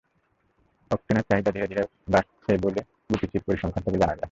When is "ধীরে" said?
1.51-1.67, 1.67-1.83